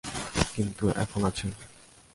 কিন্তু 0.55 0.83
এখন 1.03 1.21
আছে। 1.23 1.47